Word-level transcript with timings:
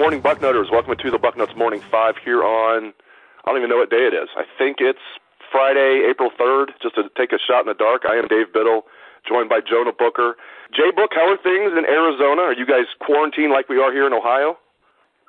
Morning, 0.00 0.22
Bucknutters. 0.22 0.72
Welcome 0.72 0.96
to 0.96 1.10
the 1.10 1.18
Bucknuts 1.18 1.54
Morning 1.58 1.82
Five 1.90 2.14
here 2.24 2.42
on, 2.42 2.94
I 3.44 3.50
don't 3.50 3.58
even 3.58 3.68
know 3.68 3.76
what 3.76 3.90
day 3.90 4.08
it 4.08 4.14
is. 4.14 4.30
I 4.34 4.44
think 4.56 4.78
it's 4.80 4.98
Friday, 5.52 6.08
April 6.08 6.30
3rd, 6.40 6.68
just 6.80 6.94
to 6.94 7.10
take 7.18 7.32
a 7.32 7.38
shot 7.38 7.60
in 7.60 7.66
the 7.66 7.74
dark. 7.74 8.06
I 8.08 8.16
am 8.16 8.26
Dave 8.26 8.50
Biddle, 8.50 8.84
joined 9.28 9.50
by 9.50 9.60
Jonah 9.60 9.92
Booker. 9.92 10.36
Jay 10.74 10.90
Book, 10.96 11.10
how 11.12 11.28
are 11.28 11.36
things 11.36 11.72
in 11.76 11.84
Arizona? 11.84 12.40
Are 12.40 12.54
you 12.54 12.64
guys 12.64 12.86
quarantined 12.98 13.52
like 13.52 13.68
we 13.68 13.78
are 13.78 13.92
here 13.92 14.06
in 14.06 14.14
Ohio? 14.14 14.56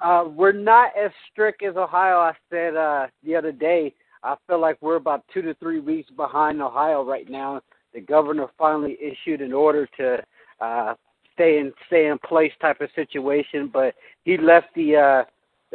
Uh, 0.01 0.29
we're 0.29 0.53
not 0.53 0.91
as 0.97 1.11
strict 1.29 1.61
as 1.63 1.75
Ohio. 1.75 2.19
I 2.19 2.31
said 2.49 2.77
uh, 2.77 3.07
the 3.25 3.35
other 3.35 3.51
day, 3.51 3.93
I 4.23 4.37
feel 4.47 4.61
like 4.61 4.77
we're 4.79 4.95
about 4.95 5.25
two 5.33 5.41
to 5.41 5.53
three 5.55 5.81
weeks 5.81 6.09
behind 6.11 6.61
Ohio 6.61 7.03
right 7.03 7.29
now. 7.29 7.59
The 7.93 7.99
governor 7.99 8.47
finally 8.57 8.97
issued 9.01 9.41
an 9.41 9.51
order 9.51 9.85
to 9.97 10.23
uh, 10.61 10.93
stay 11.33 11.59
in 11.59 11.71
stay 11.87 12.07
in 12.07 12.17
place 12.19 12.51
type 12.61 12.81
of 12.81 12.89
situation, 12.95 13.69
but 13.71 13.95
he 14.23 14.37
left 14.37 14.67
the 14.75 14.95
uh, 14.95 15.23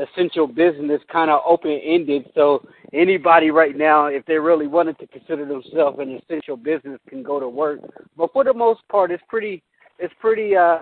essential 0.02 0.46
business 0.46 1.00
kind 1.10 1.30
of 1.30 1.40
open 1.46 1.80
ended. 1.84 2.30
So 2.34 2.66
anybody 2.92 3.50
right 3.50 3.76
now, 3.76 4.06
if 4.06 4.24
they 4.26 4.38
really 4.38 4.66
wanted 4.66 4.98
to 4.98 5.06
consider 5.06 5.46
themselves 5.46 5.98
an 6.00 6.20
essential 6.22 6.56
business, 6.56 7.00
can 7.08 7.22
go 7.22 7.40
to 7.40 7.48
work. 7.48 7.80
But 8.16 8.32
for 8.32 8.44
the 8.44 8.54
most 8.54 8.80
part, 8.90 9.10
it's 9.10 9.22
pretty 9.28 9.62
it's 9.98 10.14
pretty 10.20 10.56
uh, 10.56 10.80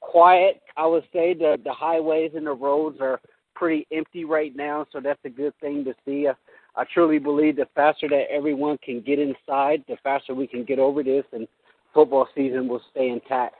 quiet. 0.00 0.60
I 0.76 0.86
would 0.86 1.04
say 1.12 1.34
the 1.34 1.58
the 1.64 1.72
highways 1.72 2.32
and 2.34 2.46
the 2.46 2.52
roads 2.52 2.98
are 3.00 3.20
pretty 3.54 3.86
empty 3.92 4.24
right 4.24 4.54
now, 4.54 4.86
so 4.92 5.00
that's 5.00 5.18
a 5.24 5.30
good 5.30 5.52
thing 5.60 5.84
to 5.84 5.94
see. 6.04 6.28
I 6.76 6.84
truly 6.94 7.18
believe 7.18 7.56
the 7.56 7.66
faster 7.74 8.08
that 8.08 8.26
everyone 8.30 8.78
can 8.78 9.00
get 9.00 9.18
inside, 9.18 9.82
the 9.88 9.96
faster 10.04 10.32
we 10.32 10.46
can 10.46 10.64
get 10.64 10.78
over 10.78 11.02
this, 11.02 11.24
and 11.32 11.48
football 11.92 12.28
season 12.36 12.68
will 12.68 12.82
stay 12.92 13.08
intact. 13.08 13.56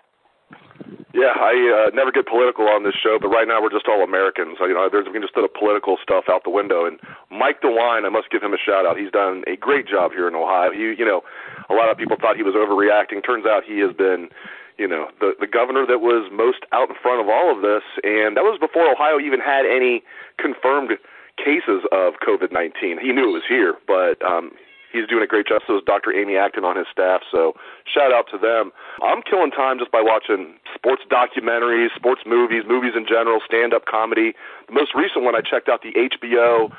Yeah, 1.14 1.32
I 1.34 1.56
uh, 1.72 1.90
never 1.96 2.12
get 2.12 2.28
political 2.28 2.68
on 2.68 2.84
this 2.84 2.94
show, 2.94 3.18
but 3.20 3.28
right 3.28 3.48
now 3.48 3.60
we're 3.60 3.72
just 3.72 3.88
all 3.88 4.04
Americans. 4.04 4.56
You 4.60 4.76
know, 4.76 4.88
there's 4.92 5.06
we 5.06 5.12
can 5.12 5.22
just 5.22 5.32
throw 5.32 5.42
the 5.42 5.48
political 5.48 5.96
stuff 6.02 6.28
out 6.28 6.44
the 6.44 6.52
window. 6.52 6.84
And 6.84 7.00
Mike 7.32 7.60
DeWine, 7.60 8.04
I 8.04 8.08
must 8.08 8.30
give 8.30 8.42
him 8.42 8.52
a 8.52 8.60
shout 8.60 8.86
out. 8.86 8.96
He's 8.96 9.10
done 9.10 9.42
a 9.48 9.56
great 9.56 9.88
job 9.88 10.12
here 10.12 10.28
in 10.28 10.36
Ohio. 10.36 10.70
He, 10.70 10.94
you 10.94 11.08
know, 11.08 11.24
a 11.68 11.74
lot 11.74 11.90
of 11.90 11.96
people 11.96 12.16
thought 12.20 12.36
he 12.36 12.44
was 12.44 12.54
overreacting. 12.54 13.24
Turns 13.24 13.46
out 13.46 13.64
he 13.64 13.80
has 13.80 13.96
been, 13.96 14.28
you 14.76 14.86
know, 14.86 15.08
the 15.18 15.32
the 15.40 15.48
governor 15.48 15.88
that 15.88 16.04
was 16.04 16.30
most 16.30 16.68
out 16.72 16.88
in 16.88 16.96
front 17.00 17.24
of 17.24 17.28
all 17.28 17.50
of 17.50 17.64
this, 17.64 17.82
and 18.04 18.36
that 18.36 18.44
was 18.44 18.60
before 18.60 18.86
Ohio 18.86 19.18
even 19.18 19.40
had 19.40 19.64
any 19.64 20.04
confirmed 20.36 20.92
cases 21.40 21.82
of 21.90 22.20
COVID-19. 22.20 23.00
He 23.00 23.10
knew 23.16 23.30
it 23.30 23.42
was 23.42 23.48
here, 23.48 23.74
but 23.86 24.20
um, 24.22 24.52
he's 24.92 25.06
doing 25.06 25.22
a 25.22 25.26
great 25.26 25.46
job. 25.46 25.62
So 25.66 25.76
is 25.76 25.84
Dr. 25.84 26.12
Amy 26.12 26.36
Acton 26.36 26.64
on 26.64 26.76
his 26.76 26.86
staff. 26.90 27.22
So 27.30 27.54
shout 27.84 28.12
out 28.12 28.26
to 28.32 28.38
them. 28.38 28.72
I'm 29.02 29.22
killing 29.22 29.50
time 29.50 29.78
just 29.78 29.92
by 29.92 30.00
watching 30.00 30.54
sports 30.74 31.02
documentaries, 31.10 31.94
sports 31.94 32.22
movies, 32.26 32.64
movies 32.66 32.92
in 32.96 33.06
general, 33.06 33.40
stand-up 33.44 33.86
comedy. 33.86 34.34
The 34.66 34.74
most 34.74 34.94
recent 34.94 35.24
one 35.24 35.34
I 35.34 35.40
checked 35.40 35.68
out 35.68 35.82
the 35.82 35.92
HBO 35.92 36.72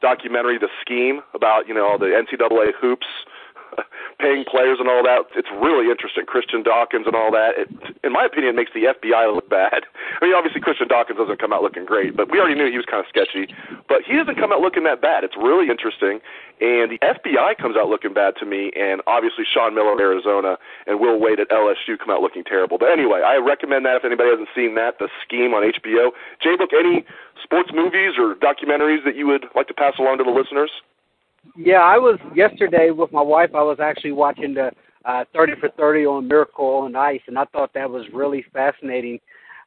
documentary, 0.00 0.58
The 0.58 0.68
Scheme, 0.80 1.20
about 1.34 1.66
you 1.66 1.74
know 1.74 1.86
all 1.86 1.98
the 1.98 2.14
NCAA 2.14 2.72
hoops 2.80 3.06
paying 4.18 4.44
players 4.44 4.78
and 4.82 4.88
all 4.88 5.02
that. 5.02 5.30
It's 5.34 5.48
really 5.62 5.90
interesting. 5.90 6.26
Christian 6.26 6.62
Dawkins 6.62 7.06
and 7.06 7.14
all 7.14 7.30
that. 7.30 7.54
It, 7.56 7.70
in 8.02 8.12
my 8.12 8.26
opinion, 8.26 8.56
makes 8.56 8.72
the 8.74 8.90
FBI 8.90 9.32
look 9.32 9.48
bad. 9.48 9.86
I 10.20 10.24
mean, 10.26 10.34
obviously 10.34 10.60
Christian 10.60 10.88
Dawkins 10.88 11.18
doesn't 11.18 11.38
come 11.38 11.52
out 11.52 11.62
looking 11.62 11.86
great, 11.86 12.16
but 12.16 12.30
we 12.30 12.38
already 12.38 12.58
knew 12.58 12.70
he 12.70 12.76
was 12.76 12.86
kind 12.86 12.98
of 12.98 13.08
sketchy. 13.08 13.46
But 13.88 14.02
he 14.02 14.18
doesn't 14.18 14.34
come 14.34 14.52
out 14.52 14.60
looking 14.60 14.82
that 14.84 15.00
bad. 15.00 15.22
It's 15.22 15.38
really 15.38 15.70
interesting. 15.70 16.18
And 16.58 16.90
the 16.90 16.98
FBI 16.98 17.56
comes 17.62 17.78
out 17.78 17.86
looking 17.86 18.12
bad 18.12 18.34
to 18.42 18.46
me, 18.46 18.74
and 18.74 19.00
obviously 19.06 19.46
Sean 19.46 19.74
Miller 19.74 19.94
Arizona 19.94 20.58
and 20.90 20.98
Will 20.98 21.20
Wade 21.20 21.38
at 21.38 21.48
LSU 21.50 21.94
come 21.98 22.10
out 22.10 22.20
looking 22.20 22.42
terrible. 22.42 22.78
But 22.78 22.90
anyway, 22.90 23.22
I 23.22 23.38
recommend 23.38 23.86
that 23.86 23.94
if 23.94 24.04
anybody 24.04 24.30
hasn't 24.30 24.50
seen 24.54 24.74
that, 24.74 24.98
The 24.98 25.08
Scheme 25.22 25.54
on 25.54 25.62
HBO. 25.62 26.10
Jay, 26.42 26.56
book 26.58 26.74
any 26.74 27.06
sports 27.42 27.70
movies 27.72 28.18
or 28.18 28.34
documentaries 28.34 29.04
that 29.04 29.14
you 29.14 29.26
would 29.28 29.46
like 29.54 29.68
to 29.68 29.74
pass 29.74 29.94
along 29.98 30.18
to 30.18 30.24
the 30.24 30.34
listeners? 30.34 30.70
Yeah, 31.56 31.78
I 31.80 31.98
was 31.98 32.18
yesterday 32.34 32.90
with 32.90 33.12
my 33.12 33.22
wife. 33.22 33.50
I 33.54 33.62
was 33.62 33.78
actually 33.80 34.12
watching 34.12 34.54
the 34.54 34.70
uh, 35.04 35.24
30 35.34 35.54
for 35.60 35.68
30 35.70 36.06
on 36.06 36.28
Miracle 36.28 36.66
on 36.66 36.94
Ice, 36.96 37.20
and 37.26 37.38
I 37.38 37.44
thought 37.46 37.72
that 37.74 37.88
was 37.90 38.04
really 38.12 38.44
fascinating. 38.52 39.18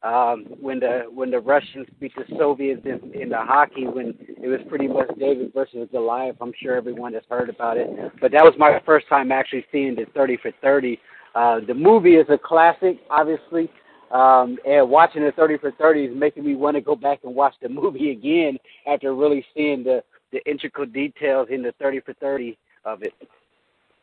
Um, 0.03 0.45
when 0.59 0.79
the 0.79 1.03
when 1.13 1.29
the 1.29 1.39
Russians 1.39 1.85
beat 1.99 2.13
the 2.15 2.23
Soviets 2.35 2.81
in, 2.85 3.13
in 3.13 3.29
the 3.29 3.37
hockey, 3.37 3.85
when 3.85 4.15
it 4.41 4.47
was 4.47 4.59
pretty 4.67 4.87
much 4.87 5.07
David 5.19 5.53
versus 5.53 5.87
Goliath. 5.91 6.37
I'm 6.41 6.53
sure 6.59 6.75
everyone 6.75 7.13
has 7.13 7.21
heard 7.29 7.49
about 7.49 7.77
it, 7.77 7.87
but 8.19 8.31
that 8.31 8.43
was 8.43 8.55
my 8.57 8.81
first 8.83 9.07
time 9.07 9.31
actually 9.31 9.63
seeing 9.71 9.93
the 9.93 10.05
30 10.15 10.37
for 10.41 10.51
30. 10.59 10.99
Uh, 11.35 11.59
the 11.67 11.73
movie 11.75 12.15
is 12.15 12.25
a 12.29 12.37
classic, 12.37 12.97
obviously, 13.11 13.69
um, 14.11 14.57
and 14.65 14.89
watching 14.89 15.23
the 15.23 15.31
30 15.33 15.59
for 15.59 15.71
30 15.71 16.05
is 16.05 16.17
making 16.17 16.45
me 16.45 16.55
want 16.55 16.75
to 16.75 16.81
go 16.81 16.95
back 16.95 17.19
and 17.23 17.35
watch 17.35 17.53
the 17.61 17.69
movie 17.81 18.11
again 18.11 18.57
after 18.87 19.13
really 19.13 19.45
seeing 19.53 19.83
the 19.83 20.03
the 20.31 20.41
intricate 20.49 20.93
details 20.93 21.47
in 21.49 21.61
the 21.61 21.73
30 21.79 22.01
for 22.01 22.13
30 22.13 22.57
of 22.85 23.03
it. 23.03 23.13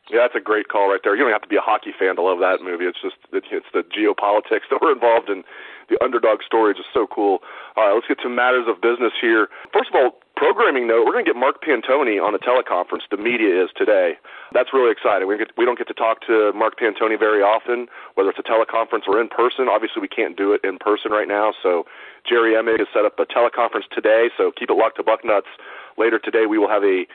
Yeah, 0.09 0.25
that's 0.25 0.33
a 0.33 0.41
great 0.41 0.69
call 0.73 0.89
right 0.89 0.99
there. 1.03 1.13
You 1.13 1.21
don't 1.21 1.31
have 1.31 1.45
to 1.45 1.47
be 1.47 1.61
a 1.61 1.61
hockey 1.61 1.93
fan 1.93 2.17
to 2.17 2.25
love 2.25 2.41
that 2.41 2.65
movie. 2.65 2.89
It's 2.89 2.97
just 2.97 3.21
it's 3.29 3.69
the 3.73 3.85
geopolitics 3.85 4.65
that 4.73 4.81
were 4.81 4.91
involved 4.91 5.29
in 5.29 5.45
the 5.85 6.01
underdog 6.01 6.41
story. 6.41 6.73
Is 6.73 6.81
just 6.81 6.89
so 6.93 7.05
cool. 7.05 7.45
All 7.77 7.85
right, 7.85 7.93
let's 7.93 8.09
get 8.09 8.17
to 8.25 8.29
matters 8.29 8.65
of 8.65 8.81
business 8.81 9.13
here. 9.21 9.53
First 9.69 9.93
of 9.93 9.95
all, 10.01 10.17
programming 10.33 10.89
note: 10.89 11.05
we're 11.05 11.13
going 11.13 11.25
to 11.25 11.29
get 11.29 11.37
Mark 11.37 11.61
Pantoni 11.61 12.17
on 12.17 12.33
a 12.33 12.41
teleconference. 12.41 13.05
The 13.13 13.21
media 13.21 13.53
is 13.53 13.69
today. 13.77 14.17
That's 14.49 14.73
really 14.73 14.89
exciting. 14.89 15.29
We 15.29 15.37
get 15.37 15.53
we 15.61 15.65
don't 15.65 15.77
get 15.77 15.85
to 15.93 15.97
talk 15.97 16.25
to 16.25 16.57
Mark 16.57 16.81
Pantoni 16.81 17.13
very 17.13 17.45
often, 17.45 17.85
whether 18.17 18.33
it's 18.33 18.41
a 18.41 18.49
teleconference 18.49 19.05
or 19.05 19.21
in 19.21 19.29
person. 19.29 19.69
Obviously, 19.69 20.01
we 20.01 20.09
can't 20.09 20.33
do 20.33 20.57
it 20.57 20.65
in 20.65 20.81
person 20.81 21.13
right 21.13 21.29
now. 21.29 21.53
So 21.61 21.85
Jerry 22.25 22.57
Emig 22.57 22.81
has 22.81 22.89
set 22.89 23.05
up 23.05 23.13
a 23.21 23.29
teleconference 23.29 23.85
today. 23.93 24.33
So 24.41 24.49
keep 24.57 24.73
it 24.73 24.77
locked 24.77 24.97
to 24.97 25.05
Bucknuts 25.05 25.53
later 25.99 26.17
today 26.17 26.45
we 26.47 26.57
will 26.57 26.69
have 26.69 26.83
a 26.83 27.05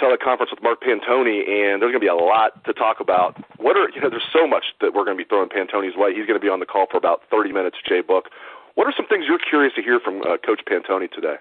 teleconference 0.00 0.50
with 0.50 0.62
Mark 0.62 0.82
Pantoni, 0.82 1.44
and 1.44 1.80
there's 1.80 1.92
going 1.92 2.00
to 2.00 2.00
be 2.00 2.06
a 2.06 2.14
lot 2.14 2.64
to 2.64 2.72
talk 2.72 3.00
about. 3.00 3.36
What 3.58 3.76
are 3.76 3.88
you 3.94 4.00
know? 4.00 4.10
There's 4.10 4.26
so 4.32 4.46
much 4.46 4.64
that 4.80 4.94
we're 4.94 5.04
going 5.04 5.16
to 5.16 5.22
be 5.22 5.28
throwing 5.28 5.48
Pantoni's 5.48 5.96
way. 5.96 6.14
He's 6.14 6.26
going 6.26 6.38
to 6.38 6.44
be 6.44 6.48
on 6.48 6.60
the 6.60 6.66
call 6.66 6.86
for 6.90 6.96
about 6.96 7.22
30 7.30 7.52
minutes. 7.52 7.76
Jay 7.86 8.00
Book. 8.00 8.26
What 8.74 8.86
are 8.86 8.94
some 8.96 9.06
things 9.06 9.26
you're 9.28 9.38
curious 9.38 9.74
to 9.76 9.82
hear 9.82 10.00
from 10.00 10.22
uh, 10.22 10.38
Coach 10.44 10.62
Pantoni 10.66 11.10
today? 11.10 11.36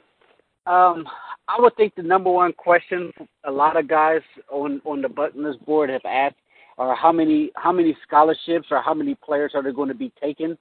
Um, 0.68 1.07
I 1.48 1.60
would 1.60 1.75
think 1.75 1.95
the 1.95 2.04
number 2.04 2.30
one 2.30 2.54
question 2.54 3.12
a 3.45 3.51
lot 3.51 3.77
of 3.77 3.88
guys 3.88 4.21
on 4.51 4.81
on 4.86 5.01
the 5.01 5.07
Bucknuts 5.07 5.63
board 5.66 5.89
have 5.89 6.06
asked 6.06 6.36
are 6.77 6.95
how 6.95 7.12
many 7.12 7.51
how 7.56 7.71
many 7.71 7.98
scholarships 8.06 8.68
or 8.71 8.81
how 8.81 8.94
many 8.94 9.16
players 9.16 9.51
are 9.56 9.63
they 9.63 9.71
going 9.71 9.89
to 9.89 9.95
be 9.95 10.12
taking 10.21 10.57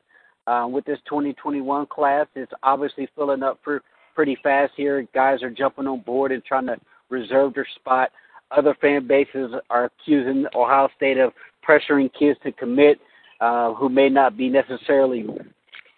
uh, 0.46 0.66
with 0.70 0.84
this 0.84 0.98
2021 1.08 1.86
class? 1.86 2.26
It's 2.34 2.52
obviously 2.62 3.08
filling 3.16 3.42
up 3.42 3.58
for 3.64 3.82
pretty 4.20 4.36
fast 4.42 4.70
here. 4.76 5.08
Guys 5.14 5.42
are 5.42 5.48
jumping 5.48 5.86
on 5.86 6.00
board 6.00 6.30
and 6.30 6.44
trying 6.44 6.66
to 6.66 6.76
reserve 7.08 7.54
their 7.54 7.66
spot. 7.76 8.10
Other 8.50 8.76
fan 8.78 9.06
bases 9.06 9.54
are 9.70 9.86
accusing 9.86 10.44
Ohio 10.54 10.90
State 10.94 11.16
of 11.16 11.32
pressuring 11.66 12.10
kids 12.12 12.38
to 12.42 12.52
commit 12.52 13.00
uh, 13.40 13.72
who 13.72 13.88
may 13.88 14.10
not 14.10 14.36
be 14.36 14.50
necessarily 14.50 15.26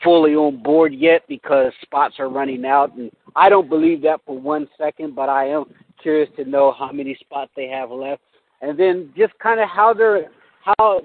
fully 0.04 0.36
on 0.36 0.62
board 0.62 0.94
yet 0.94 1.22
because 1.28 1.72
spots 1.82 2.14
are 2.20 2.28
running 2.28 2.64
out. 2.64 2.94
And 2.94 3.10
I 3.34 3.48
don't 3.48 3.68
believe 3.68 4.02
that 4.02 4.20
for 4.24 4.38
one 4.38 4.68
second, 4.78 5.16
but 5.16 5.28
I 5.28 5.48
am 5.48 5.64
curious 6.00 6.30
to 6.36 6.44
know 6.44 6.72
how 6.78 6.92
many 6.92 7.16
spots 7.18 7.50
they 7.56 7.66
have 7.66 7.90
left. 7.90 8.22
And 8.60 8.78
then 8.78 9.12
just 9.16 9.36
kind 9.40 9.58
of 9.58 9.68
how 9.68 9.94
they're 9.94 10.30
how 10.60 11.00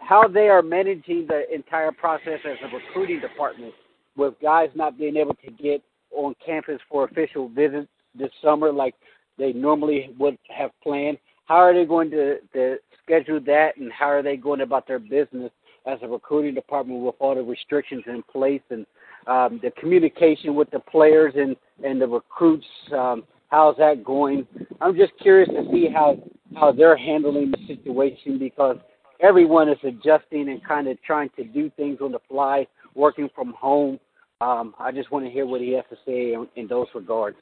how 0.00 0.26
they 0.26 0.48
are 0.48 0.62
managing 0.62 1.26
the 1.28 1.42
entire 1.54 1.92
process 1.92 2.40
as 2.46 2.56
a 2.64 2.74
recruiting 2.74 3.20
department 3.20 3.74
with 4.16 4.32
guys 4.40 4.70
not 4.74 4.98
being 4.98 5.18
able 5.18 5.34
to 5.34 5.50
get 5.50 5.82
on 6.12 6.34
campus 6.44 6.80
for 6.88 7.04
official 7.04 7.48
visits 7.48 7.88
this 8.14 8.30
summer 8.42 8.72
like 8.72 8.94
they 9.38 9.52
normally 9.52 10.10
would 10.18 10.36
have 10.54 10.70
planned. 10.82 11.18
How 11.46 11.56
are 11.56 11.74
they 11.74 11.84
going 11.84 12.10
to, 12.10 12.38
to 12.52 12.76
schedule 13.02 13.40
that, 13.46 13.76
and 13.76 13.90
how 13.92 14.06
are 14.06 14.22
they 14.22 14.36
going 14.36 14.60
about 14.60 14.86
their 14.86 14.98
business 14.98 15.50
as 15.86 15.98
a 16.02 16.08
recruiting 16.08 16.54
department 16.54 17.00
with 17.00 17.14
all 17.18 17.34
the 17.34 17.42
restrictions 17.42 18.04
in 18.06 18.22
place 18.30 18.62
and 18.70 18.86
um, 19.26 19.60
the 19.62 19.70
communication 19.80 20.54
with 20.54 20.70
the 20.70 20.78
players 20.78 21.34
and 21.36 21.56
and 21.84 22.00
the 22.00 22.06
recruits? 22.06 22.66
Um, 22.96 23.24
how's 23.48 23.76
that 23.78 24.04
going? 24.04 24.46
I'm 24.80 24.96
just 24.96 25.12
curious 25.20 25.48
to 25.48 25.66
see 25.72 25.88
how 25.92 26.22
how 26.54 26.72
they're 26.72 26.96
handling 26.96 27.52
the 27.52 27.66
situation 27.66 28.38
because 28.38 28.76
everyone 29.20 29.68
is 29.68 29.78
adjusting 29.82 30.48
and 30.48 30.64
kind 30.64 30.88
of 30.88 31.00
trying 31.02 31.30
to 31.36 31.44
do 31.44 31.70
things 31.76 31.98
on 32.00 32.12
the 32.12 32.20
fly, 32.28 32.66
working 32.94 33.28
from 33.34 33.52
home. 33.54 33.98
Um, 34.40 34.74
I 34.78 34.90
just 34.90 35.10
want 35.10 35.26
to 35.26 35.30
hear 35.30 35.46
what 35.46 35.60
he 35.60 35.72
has 35.72 35.84
to 35.90 35.96
say 36.06 36.32
in, 36.32 36.48
in 36.56 36.66
those 36.66 36.86
regards. 36.94 37.36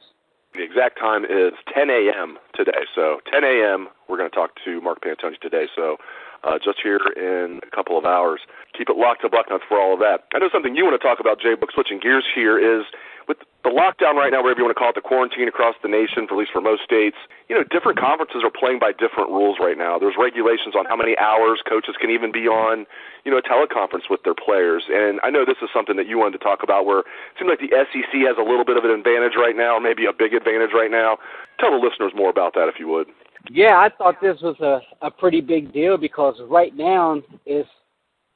The 0.55 0.63
exact 0.63 0.99
time 0.99 1.25
is 1.25 1.53
10 1.73 1.91
a.m. 1.91 2.39
today. 2.55 2.87
So 2.95 3.21
10 3.31 3.45
a.m. 3.45 3.89
We're 4.09 4.17
going 4.17 4.31
to 4.31 4.35
talk 4.35 4.51
to 4.65 4.81
Mark 4.81 5.03
Pantoni 5.03 5.39
today. 5.41 5.67
So 5.77 5.99
uh, 6.45 6.59
just 6.63 6.79
here 6.83 7.01
in 7.17 7.61
a 7.67 7.75
couple 7.75 7.99
of 7.99 8.05
hours. 8.05 8.41
Keep 8.77 8.91
it 8.91 8.97
locked 8.97 9.23
to 9.23 9.29
Bucknuts 9.29 9.67
for 9.69 9.81
all 9.81 9.95
of 9.95 10.01
that. 10.01 10.25
I 10.35 10.39
know 10.39 10.49
something 10.53 10.77
you 10.77 10.85
want 10.85 11.01
to 11.01 11.05
talk 11.05 11.21
about, 11.21 11.41
Jay, 11.41 11.55
but 11.59 11.71
switching 11.73 11.99
gears 11.99 12.25
here 12.35 12.59
is 12.59 12.85
with 13.29 13.39
the 13.63 13.69
lockdown 13.69 14.17
right 14.17 14.33
now, 14.33 14.41
whatever 14.41 14.65
you 14.65 14.65
want 14.65 14.73
to 14.73 14.81
call 14.81 14.89
it, 14.89 14.97
the 14.97 15.05
quarantine 15.05 15.47
across 15.47 15.77
the 15.85 15.93
nation, 15.93 16.25
for 16.25 16.35
at 16.35 16.41
least 16.41 16.53
for 16.57 16.65
most 16.65 16.81
states, 16.83 17.21
you 17.53 17.55
know, 17.55 17.63
different 17.69 18.01
conferences 18.01 18.41
are 18.41 18.51
playing 18.51 18.81
by 18.81 18.97
different 18.97 19.29
rules 19.29 19.61
right 19.61 19.77
now. 19.77 20.01
There's 20.01 20.17
regulations 20.17 20.73
on 20.73 20.89
how 20.89 20.97
many 20.97 21.13
hours 21.21 21.61
coaches 21.69 21.95
can 22.01 22.09
even 22.09 22.33
be 22.33 22.49
on, 22.49 22.89
you 23.29 23.31
know, 23.31 23.37
a 23.37 23.45
teleconference 23.45 24.09
with 24.09 24.25
their 24.25 24.35
players. 24.35 24.89
And 24.89 25.21
I 25.23 25.29
know 25.29 25.45
this 25.45 25.61
is 25.61 25.69
something 25.69 26.01
that 26.01 26.09
you 26.09 26.17
wanted 26.17 26.41
to 26.41 26.43
talk 26.43 26.65
about 26.65 26.89
where 26.89 27.05
it 27.05 27.37
seems 27.37 27.53
like 27.53 27.61
the 27.61 27.77
SEC 27.93 28.09
has 28.25 28.41
a 28.41 28.47
little 28.47 28.65
bit 28.65 28.81
of 28.81 28.89
an 28.89 28.91
advantage 28.91 29.37
right 29.37 29.55
now, 29.55 29.77
maybe 29.77 30.09
a 30.09 30.17
big 30.17 30.33
advantage 30.33 30.73
right 30.73 30.91
now. 30.91 31.21
Tell 31.61 31.71
the 31.71 31.83
listeners 31.83 32.17
more 32.17 32.33
about 32.33 32.57
that 32.57 32.73
if 32.73 32.81
you 32.81 32.89
would. 32.89 33.13
Yeah, 33.51 33.79
I 33.79 33.89
thought 33.97 34.17
this 34.21 34.37
was 34.43 34.57
a, 34.61 35.07
a 35.07 35.11
pretty 35.11 35.41
big 35.41 35.73
deal 35.73 35.97
because 35.97 36.35
right 36.49 36.77
now 36.77 37.21
it's 37.47 37.69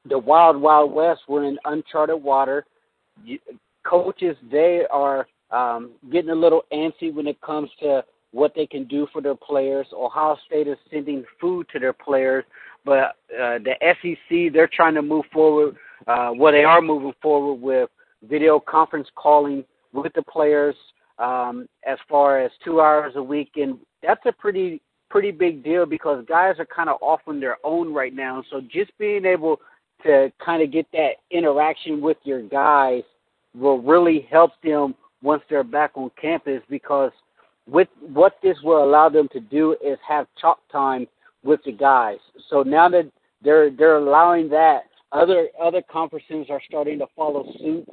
the 0.09 0.17
wild, 0.17 0.59
wild 0.59 0.91
west. 0.91 1.21
We're 1.27 1.45
in 1.45 1.57
uncharted 1.65 2.21
water 2.21 2.65
coaches 3.83 4.35
they 4.51 4.83
are 4.91 5.27
um, 5.51 5.91
getting 6.11 6.31
a 6.31 6.35
little 6.35 6.63
antsy 6.73 7.13
when 7.13 7.27
it 7.27 7.39
comes 7.41 7.69
to 7.79 8.03
what 8.31 8.53
they 8.55 8.65
can 8.65 8.85
do 8.85 9.07
for 9.13 9.21
their 9.21 9.35
players. 9.35 9.85
Ohio 9.93 10.37
State 10.47 10.67
is 10.67 10.77
sending 10.89 11.23
food 11.39 11.67
to 11.71 11.79
their 11.79 11.93
players, 11.93 12.43
but 12.83 13.15
uh, 13.39 13.59
the 13.59 13.75
SEC 14.01 14.51
they're 14.51 14.69
trying 14.73 14.95
to 14.95 15.01
move 15.01 15.25
forward. 15.31 15.75
Uh, 16.07 16.31
well, 16.35 16.51
they 16.51 16.63
are 16.63 16.81
moving 16.81 17.13
forward 17.21 17.61
with 17.61 17.89
video 18.27 18.59
conference 18.59 19.07
calling 19.15 19.63
with 19.93 20.11
the 20.13 20.23
players 20.23 20.75
um, 21.19 21.67
as 21.87 21.97
far 22.09 22.39
as 22.39 22.51
two 22.65 22.81
hours 22.81 23.13
a 23.15 23.23
week, 23.23 23.51
and 23.55 23.77
that's 24.01 24.25
a 24.25 24.31
pretty 24.31 24.81
pretty 25.13 25.29
big 25.29 25.63
deal 25.63 25.85
because 25.85 26.25
guys 26.27 26.55
are 26.57 26.65
kind 26.65 26.89
of 26.89 26.97
off 26.99 27.19
on 27.27 27.39
their 27.39 27.57
own 27.63 27.93
right 27.93 28.15
now. 28.15 28.43
So 28.49 28.59
just 28.61 28.97
being 28.97 29.25
able 29.25 29.59
to 30.01 30.33
kind 30.43 30.63
of 30.63 30.71
get 30.71 30.87
that 30.91 31.11
interaction 31.29 32.01
with 32.01 32.17
your 32.23 32.41
guys 32.41 33.03
will 33.53 33.79
really 33.79 34.27
help 34.31 34.53
them 34.63 34.95
once 35.21 35.43
they're 35.47 35.63
back 35.63 35.91
on 35.93 36.09
campus 36.19 36.63
because 36.67 37.11
with 37.69 37.89
what 38.11 38.37
this 38.41 38.57
will 38.63 38.83
allow 38.83 39.07
them 39.07 39.27
to 39.33 39.39
do 39.39 39.77
is 39.85 39.99
have 40.05 40.25
chalk 40.41 40.59
time 40.71 41.05
with 41.43 41.59
the 41.63 41.71
guys. 41.71 42.17
So 42.49 42.63
now 42.63 42.89
that 42.89 43.11
they're 43.43 43.69
they're 43.69 43.97
allowing 43.97 44.49
that, 44.49 44.85
other 45.11 45.49
other 45.61 45.83
conferences 45.91 46.47
are 46.49 46.61
starting 46.67 46.97
to 46.97 47.05
follow 47.15 47.45
suit. 47.59 47.85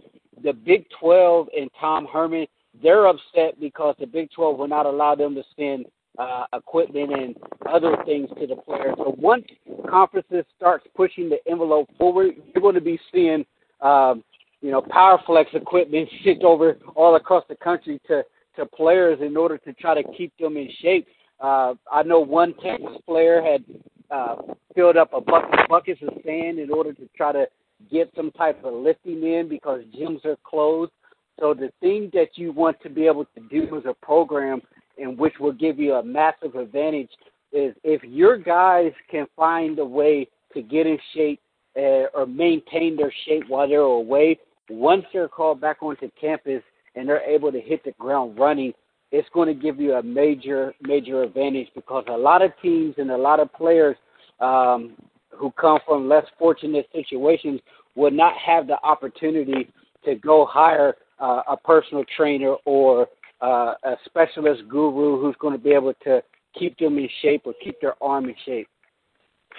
The 0.43 0.55
Big 0.55 0.87
12 0.99 1.49
and 1.55 1.69
Tom 1.78 2.06
Herman, 2.11 2.46
they're 2.82 3.08
upset 3.08 3.61
because 3.61 3.94
the 4.00 4.06
Big 4.06 4.31
12 4.31 4.58
will 4.58 4.69
not 4.69 4.87
allow 4.87 5.14
them 5.14 5.34
to 5.34 5.43
send 5.55 5.84
uh, 6.18 6.44
equipment 6.54 7.12
and 7.12 7.36
other 7.68 7.96
things 8.04 8.28
to 8.38 8.46
the 8.46 8.56
players. 8.56 8.94
So 8.96 9.14
once 9.18 9.44
conferences 9.88 10.44
starts 10.56 10.86
pushing 10.96 11.28
the 11.28 11.38
envelope 11.50 11.88
forward, 11.98 12.34
you're 12.54 12.62
going 12.62 12.74
to 12.74 12.80
be 12.80 12.98
seeing 13.12 13.44
um, 13.80 14.22
you 14.60 14.70
know, 14.70 14.82
PowerFlex 14.82 15.54
equipment 15.54 16.08
shipped 16.24 16.44
over 16.44 16.76
all 16.94 17.16
across 17.16 17.44
the 17.48 17.56
country 17.56 18.00
to 18.08 18.22
to 18.56 18.66
players 18.66 19.20
in 19.22 19.36
order 19.36 19.56
to 19.56 19.72
try 19.74 19.94
to 19.94 20.02
keep 20.16 20.36
them 20.38 20.56
in 20.56 20.68
shape. 20.82 21.06
Uh, 21.40 21.74
I 21.90 22.02
know 22.02 22.18
one 22.18 22.52
Texas 22.62 22.96
player 23.06 23.40
had 23.40 23.64
uh, 24.10 24.36
filled 24.74 24.96
up 24.96 25.12
a 25.12 25.20
bucket 25.20 25.68
buckets 25.68 26.00
of 26.02 26.12
sand 26.26 26.58
in 26.58 26.70
order 26.70 26.92
to 26.92 27.08
try 27.16 27.30
to 27.32 27.46
get 27.90 28.10
some 28.16 28.32
type 28.32 28.62
of 28.64 28.74
lifting 28.74 29.22
in 29.22 29.48
because 29.48 29.82
gyms 29.96 30.24
are 30.24 30.36
closed. 30.44 30.90
So 31.38 31.54
the 31.54 31.70
thing 31.80 32.10
that 32.12 32.30
you 32.34 32.50
want 32.52 32.80
to 32.82 32.90
be 32.90 33.06
able 33.06 33.24
to 33.24 33.40
do 33.48 33.74
as 33.76 33.84
a 33.86 33.94
program, 34.04 34.60
and 35.00 35.19
which 35.19 35.35
will 35.41 35.52
give 35.52 35.79
you 35.79 35.94
a 35.94 36.02
massive 36.02 36.55
advantage, 36.55 37.11
is 37.52 37.75
if 37.82 38.02
your 38.05 38.37
guys 38.37 38.93
can 39.11 39.26
find 39.37 39.79
a 39.79 39.85
way 39.85 40.29
to 40.55 40.62
get 40.62 40.87
in 40.87 40.99
shape 41.14 41.41
uh, 41.76 42.06
or 42.14 42.26
maintain 42.26 42.97
their 42.97 43.12
shape 43.26 43.44
while 43.49 43.69
they're 43.69 43.81
away, 43.81 44.38
once 44.69 45.05
they're 45.12 45.29
called 45.29 45.61
back 45.61 45.82
onto 45.82 46.08
campus 46.20 46.62
and 46.94 47.08
they're 47.08 47.23
able 47.23 47.50
to 47.50 47.61
hit 47.61 47.85
the 47.85 47.93
ground 47.93 48.38
running, 48.38 48.73
it's 49.12 49.29
going 49.35 49.49
to 49.49 49.55
give 49.55 49.81
you 49.81 49.94
a 49.94 50.02
major, 50.02 50.73
major 50.82 51.23
advantage 51.23 51.69
because 51.75 52.05
a 52.08 52.17
lot 52.17 52.43
of 52.43 52.53
teams 52.62 52.94
and 52.99 53.11
a 53.11 53.17
lot 53.17 53.41
of 53.41 53.53
players 53.53 53.96
um, 54.41 54.94
who 55.31 55.50
come 55.53 55.79
from 55.87 56.08
less 56.08 56.25
fortunate 56.38 56.88
situations 56.93 57.61
would 57.96 58.12
not 58.12 58.35
have 58.37 58.67
the 58.67 58.81
opportunity 58.82 59.69
to 60.05 60.14
go 60.17 60.46
hire 60.46 60.94
uh, 61.20 61.43
a 61.50 61.56
personal 61.56 62.05
trainer 62.17 62.55
or 62.64 63.08
uh, 63.42 63.75
a 63.84 63.96
specialist 64.04 64.62
guru 64.69 65.20
who's 65.20 65.37
going 65.40 65.56
to 65.56 65.62
be 65.62 65.70
able 65.70 65.94
to 66.04 66.22
keep 66.58 66.78
them 66.78 66.98
in 66.98 67.08
shape 67.22 67.42
or 67.44 67.54
keep 67.62 67.81
their 67.81 67.94
arm 68.02 68.28
in 68.28 68.34
shape. 68.44 68.69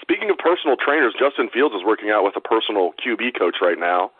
Speaking 0.02 0.30
of 0.30 0.38
personal 0.38 0.76
trainers, 0.78 1.14
Justin 1.20 1.50
Fields 1.54 1.76
is 1.76 1.82
working 1.86 2.10
out 2.10 2.24
with 2.24 2.36
a 2.36 2.42
personal 2.42 2.92
QB 3.06 3.38
coach 3.38 3.56
right 3.62 3.80
now 3.80 4.12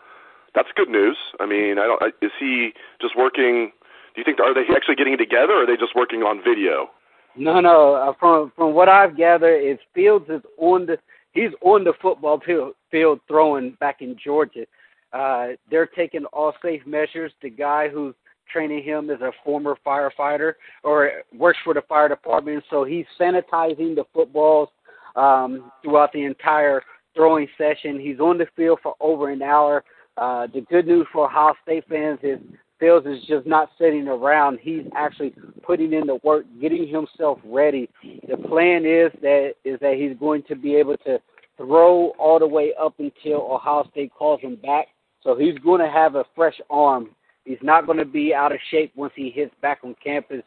that's 0.54 0.68
good 0.76 0.88
news. 0.88 1.16
I 1.40 1.46
mean, 1.46 1.78
I 1.78 1.86
don't. 1.86 2.14
Is 2.20 2.30
he 2.38 2.72
just 3.00 3.16
working? 3.16 3.72
Do 4.14 4.20
you 4.20 4.24
think 4.24 4.40
are 4.40 4.54
they 4.54 4.72
actually 4.74 4.96
getting 4.96 5.16
together, 5.16 5.52
or 5.52 5.62
are 5.62 5.66
they 5.66 5.76
just 5.76 5.96
working 5.96 6.20
on 6.20 6.42
video? 6.44 6.88
No, 7.36 7.60
no. 7.60 7.94
Uh, 7.94 8.12
from 8.18 8.52
from 8.54 8.74
what 8.74 8.88
I've 8.88 9.16
gathered, 9.16 9.60
is 9.60 9.78
Fields 9.94 10.26
is 10.28 10.42
on 10.58 10.86
the 10.86 10.98
he's 11.32 11.50
on 11.62 11.84
the 11.84 11.94
football 12.00 12.40
field, 12.44 12.74
field 12.90 13.20
throwing 13.26 13.76
back 13.80 14.02
in 14.02 14.16
Georgia. 14.22 14.66
Uh, 15.12 15.48
they're 15.70 15.86
taking 15.86 16.24
all 16.26 16.52
safe 16.62 16.82
measures. 16.86 17.32
The 17.42 17.50
guy 17.50 17.88
who's 17.88 18.14
training 18.50 18.82
him 18.82 19.10
as 19.10 19.20
a 19.20 19.32
former 19.44 19.76
firefighter 19.86 20.54
or 20.82 21.10
works 21.36 21.58
for 21.64 21.74
the 21.74 21.82
fire 21.82 22.08
department, 22.08 22.64
so 22.70 22.84
he's 22.84 23.06
sanitizing 23.18 23.94
the 23.94 24.04
footballs 24.12 24.68
um, 25.16 25.70
throughout 25.82 26.12
the 26.12 26.24
entire 26.24 26.82
throwing 27.14 27.48
session. 27.58 28.00
He's 28.00 28.20
on 28.20 28.38
the 28.38 28.46
field 28.56 28.80
for 28.82 28.94
over 29.00 29.30
an 29.30 29.42
hour. 29.42 29.84
Uh, 30.16 30.46
the 30.52 30.60
good 30.62 30.86
news 30.86 31.06
for 31.12 31.26
Ohio 31.26 31.54
State 31.62 31.84
fans 31.88 32.18
is 32.22 32.38
Fields 32.82 33.06
is 33.06 33.24
just 33.28 33.46
not 33.46 33.70
sitting 33.78 34.08
around. 34.08 34.58
He's 34.60 34.82
actually 34.96 35.32
putting 35.62 35.92
in 35.92 36.04
the 36.04 36.18
work, 36.24 36.44
getting 36.60 36.88
himself 36.88 37.38
ready. 37.44 37.88
The 38.28 38.36
plan 38.36 38.84
is 38.84 39.12
that 39.22 39.52
is 39.64 39.78
that 39.78 39.94
he's 39.94 40.18
going 40.18 40.42
to 40.48 40.56
be 40.56 40.74
able 40.74 40.96
to 41.06 41.20
throw 41.56 42.08
all 42.18 42.40
the 42.40 42.46
way 42.48 42.72
up 42.74 42.94
until 42.98 43.52
Ohio 43.52 43.86
State 43.92 44.12
calls 44.12 44.40
him 44.40 44.56
back. 44.56 44.88
So 45.22 45.36
he's 45.36 45.56
going 45.58 45.80
to 45.80 45.88
have 45.88 46.16
a 46.16 46.24
fresh 46.34 46.60
arm. 46.70 47.10
He's 47.44 47.58
not 47.62 47.86
going 47.86 47.98
to 47.98 48.04
be 48.04 48.34
out 48.34 48.52
of 48.52 48.58
shape 48.70 48.92
once 48.94 49.12
he 49.16 49.30
hits 49.30 49.54
back 49.60 49.80
on 49.82 49.96
campus. 50.02 50.42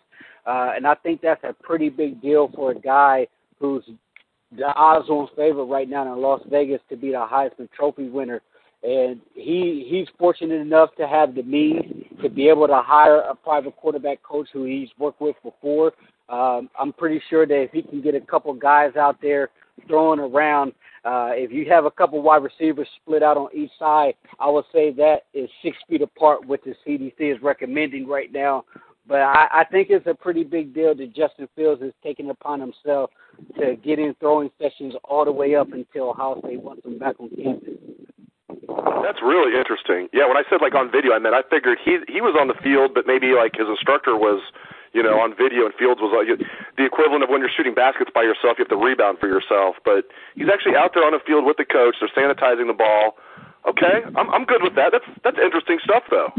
Uh, 0.45 0.71
and 0.75 0.85
I 0.87 0.95
think 0.95 1.21
that's 1.21 1.43
a 1.43 1.53
pretty 1.53 1.89
big 1.89 2.21
deal 2.21 2.49
for 2.55 2.71
a 2.71 2.79
guy 2.79 3.27
who's 3.59 3.83
the 4.55 4.73
odds-on 4.75 5.27
favorite 5.35 5.65
right 5.65 5.89
now 5.89 6.13
in 6.13 6.21
Las 6.21 6.41
Vegas 6.49 6.81
to 6.89 6.95
be 6.95 7.09
the 7.11 7.27
Heisman 7.29 7.69
Trophy 7.71 8.09
winner 8.09 8.41
and 8.85 9.19
he 9.33 9.87
he's 9.89 10.07
fortunate 10.17 10.61
enough 10.61 10.89
to 10.97 11.07
have 11.07 11.33
the 11.33 11.43
means 11.43 12.05
to 12.21 12.29
be 12.29 12.47
able 12.47 12.67
to 12.67 12.81
hire 12.85 13.19
a 13.21 13.35
private 13.35 13.75
quarterback 13.75 14.21
coach 14.21 14.47
who 14.53 14.65
he's 14.65 14.89
worked 14.99 15.19
with 15.19 15.35
before. 15.43 15.91
Um, 16.29 16.69
I'm 16.79 16.93
pretty 16.93 17.21
sure 17.29 17.45
that 17.45 17.61
if 17.61 17.71
he 17.71 17.81
can 17.81 18.01
get 18.01 18.15
a 18.15 18.21
couple 18.21 18.53
guys 18.53 18.95
out 18.95 19.17
there 19.21 19.49
throwing 19.87 20.19
around, 20.19 20.73
uh, 21.03 21.29
if 21.33 21.51
you 21.51 21.65
have 21.69 21.85
a 21.85 21.91
couple 21.91 22.21
wide 22.21 22.43
receivers 22.43 22.87
split 23.01 23.21
out 23.21 23.37
on 23.37 23.49
each 23.53 23.71
side, 23.77 24.15
I 24.39 24.49
would 24.49 24.65
say 24.73 24.91
that 24.93 25.23
is 25.33 25.49
six 25.61 25.77
feet 25.87 26.01
apart, 26.01 26.45
what 26.45 26.61
the 26.63 26.73
CDC 26.85 27.13
is 27.19 27.41
recommending 27.41 28.07
right 28.07 28.31
now. 28.31 28.65
But 29.07 29.21
I, 29.21 29.47
I 29.51 29.63
think 29.65 29.89
it's 29.91 30.07
a 30.07 30.15
pretty 30.15 30.43
big 30.43 30.73
deal 30.73 30.95
that 30.95 31.15
Justin 31.15 31.47
Fields 31.55 31.81
is 31.81 31.93
taking 32.03 32.31
upon 32.31 32.59
himself 32.59 33.11
to 33.59 33.75
get 33.75 33.99
in 33.99 34.15
throwing 34.19 34.49
sessions 34.59 34.95
all 35.03 35.25
the 35.25 35.31
way 35.31 35.55
up 35.55 35.73
until 35.73 36.09
Ohio 36.09 36.39
State 36.39 36.61
wants 36.61 36.85
him 36.85 36.97
back 36.97 37.15
on 37.19 37.29
campus. 37.29 37.77
That's 39.03 39.21
really 39.21 39.57
interesting. 39.57 40.07
Yeah, 40.11 40.27
when 40.27 40.37
I 40.37 40.43
said 40.49 40.57
like 40.61 40.73
on 40.73 40.91
video, 40.91 41.13
I 41.13 41.19
meant 41.19 41.35
I 41.35 41.43
figured 41.49 41.77
he 41.83 41.99
he 42.07 42.21
was 42.21 42.35
on 42.39 42.47
the 42.47 42.55
field, 42.63 42.91
but 42.95 43.05
maybe 43.05 43.33
like 43.37 43.53
his 43.55 43.67
instructor 43.69 44.17
was, 44.17 44.41
you 44.95 45.03
know, 45.03 45.19
on 45.19 45.35
video, 45.35 45.67
and 45.67 45.75
Fields 45.75 45.99
was 45.99 46.15
like 46.15 46.31
the 46.79 46.85
equivalent 46.87 47.21
of 47.21 47.29
when 47.29 47.41
you're 47.43 47.51
shooting 47.51 47.75
baskets 47.75 48.09
by 48.15 48.23
yourself, 48.23 48.55
you 48.57 48.63
have 48.63 48.71
to 48.71 48.79
rebound 48.79 49.19
for 49.19 49.27
yourself. 49.27 49.75
But 49.83 50.07
he's 50.35 50.47
actually 50.47 50.79
out 50.79 50.95
there 50.95 51.03
on 51.03 51.11
the 51.11 51.19
field 51.27 51.43
with 51.43 51.57
the 51.57 51.65
coach. 51.67 51.99
They're 51.99 52.15
sanitizing 52.15 52.67
the 52.67 52.79
ball. 52.79 53.19
Okay, 53.67 54.07
I'm 54.15 54.31
I'm 54.31 54.45
good 54.45 54.63
with 54.63 54.75
that. 54.75 54.95
That's 54.95 55.05
that's 55.21 55.37
interesting 55.37 55.79
stuff, 55.83 56.03
though. 56.09 56.31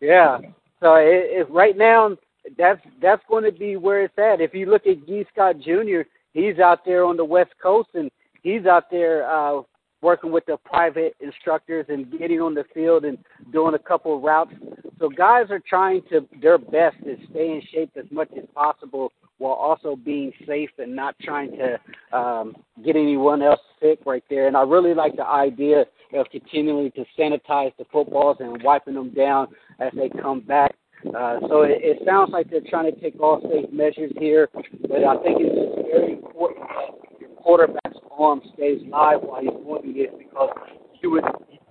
Yeah. 0.00 0.38
So 0.80 0.94
it, 0.96 1.44
it, 1.44 1.50
right 1.50 1.76
now, 1.76 2.16
that's 2.56 2.80
that's 3.02 3.22
going 3.28 3.44
to 3.44 3.52
be 3.52 3.76
where 3.76 4.04
it's 4.04 4.16
at. 4.16 4.40
If 4.40 4.54
you 4.54 4.70
look 4.70 4.86
at 4.86 5.06
Gee 5.06 5.26
Scott 5.32 5.60
Jr., 5.60 6.08
he's 6.32 6.58
out 6.58 6.80
there 6.86 7.04
on 7.04 7.18
the 7.18 7.24
West 7.24 7.52
Coast, 7.62 7.90
and 7.92 8.10
he's 8.42 8.64
out 8.64 8.90
there 8.90 9.28
uh, 9.28 9.60
working 10.02 10.30
with 10.30 10.44
the 10.46 10.56
private 10.64 11.14
instructors 11.20 11.86
and 11.88 12.10
getting 12.18 12.40
on 12.40 12.54
the 12.54 12.64
field 12.74 13.04
and 13.04 13.18
doing 13.52 13.74
a 13.74 13.78
couple 13.78 14.20
routes. 14.20 14.52
So 14.98 15.08
guys 15.08 15.46
are 15.50 15.60
trying 15.60 16.02
to 16.10 16.26
their 16.40 16.58
best 16.58 16.96
to 17.04 17.16
stay 17.30 17.52
in 17.52 17.62
shape 17.72 17.90
as 17.96 18.06
much 18.10 18.30
as 18.36 18.44
possible 18.54 19.12
while 19.38 19.52
also 19.52 19.96
being 19.96 20.32
safe 20.46 20.70
and 20.78 20.96
not 20.96 21.14
trying 21.20 21.52
to 21.52 22.16
um, 22.16 22.56
get 22.84 22.96
anyone 22.96 23.42
else 23.42 23.60
sick 23.80 23.98
right 24.06 24.24
there. 24.30 24.46
And 24.46 24.56
I 24.56 24.62
really 24.62 24.94
like 24.94 25.16
the 25.16 25.26
idea 25.26 25.84
of 26.14 26.26
continuing 26.30 26.90
to 26.92 27.04
sanitize 27.18 27.72
the 27.78 27.84
footballs 27.92 28.38
and 28.40 28.62
wiping 28.62 28.94
them 28.94 29.10
down 29.10 29.48
as 29.78 29.92
they 29.94 30.08
come 30.08 30.40
back. 30.40 30.74
Uh, 31.06 31.40
so 31.48 31.62
it, 31.62 31.78
it 31.82 31.98
sounds 32.06 32.30
like 32.32 32.48
they're 32.48 32.60
trying 32.68 32.92
to 32.92 33.00
take 33.00 33.20
all 33.20 33.40
safe 33.42 33.70
measures 33.70 34.10
here, 34.18 34.48
but 34.54 35.04
I 35.04 35.16
think 35.22 35.38
it's 35.40 35.76
just 35.76 35.88
very 35.88 36.14
important 36.14 36.66
that 36.68 37.36
quarterback's 37.36 37.98
arm 38.18 38.40
stays 38.54 38.80
live 38.88 39.20
while 39.22 39.40
he's 39.40 39.50
doing 39.50 39.94
this 39.94 40.10
because 40.18 40.50
you 41.02 41.10
would 41.10 41.24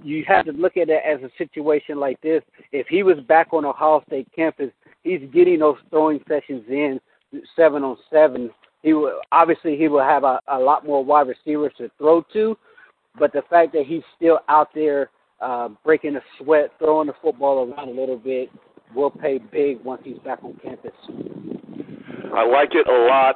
you 0.03 0.23
have 0.27 0.45
to 0.45 0.51
look 0.51 0.77
at 0.77 0.89
it 0.89 1.01
as 1.05 1.21
a 1.23 1.29
situation 1.37 1.99
like 1.99 2.21
this. 2.21 2.43
If 2.71 2.87
he 2.87 3.03
was 3.03 3.17
back 3.27 3.53
on 3.53 3.65
Ohio 3.65 4.03
State 4.07 4.27
campus, 4.35 4.71
he's 5.03 5.21
getting 5.33 5.59
those 5.59 5.77
throwing 5.89 6.19
sessions 6.27 6.63
in 6.69 6.99
seven 7.55 7.83
on 7.83 7.97
seven. 8.11 8.51
He 8.83 8.93
will 8.93 9.19
obviously 9.31 9.77
he 9.77 9.87
will 9.87 10.03
have 10.03 10.23
a, 10.23 10.39
a 10.47 10.59
lot 10.59 10.85
more 10.85 11.03
wide 11.03 11.27
receivers 11.27 11.73
to 11.77 11.89
throw 11.97 12.21
to, 12.33 12.57
but 13.17 13.33
the 13.33 13.41
fact 13.49 13.73
that 13.73 13.85
he's 13.87 14.03
still 14.15 14.39
out 14.47 14.69
there 14.75 15.09
uh, 15.41 15.69
breaking 15.83 16.15
a 16.15 16.21
sweat, 16.39 16.71
throwing 16.79 17.07
the 17.07 17.13
football 17.21 17.71
around 17.71 17.89
a 17.89 17.99
little 17.99 18.17
bit, 18.17 18.49
will 18.93 19.09
pay 19.09 19.39
big 19.39 19.83
once 19.83 20.01
he's 20.05 20.19
back 20.19 20.39
on 20.43 20.59
campus. 20.63 20.91
I 22.33 22.45
like 22.45 22.69
it 22.73 22.87
a 22.87 23.07
lot. 23.07 23.35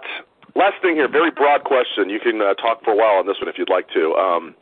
Last 0.59 0.75
thing 0.81 0.95
here, 0.99 1.07
very 1.07 1.31
broad 1.31 1.63
question. 1.63 2.09
You 2.11 2.19
can 2.19 2.41
uh, 2.41 2.53
talk 2.55 2.83
for 2.83 2.91
a 2.91 2.97
while 2.97 3.15
on 3.15 3.25
this 3.25 3.39
one 3.39 3.47
if 3.47 3.55
you'd 3.57 3.71
like 3.71 3.87
to. 3.95 4.11
Um, 4.19 4.55